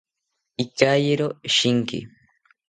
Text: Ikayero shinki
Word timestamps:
Ikayero 0.63 1.27
shinki 1.55 1.99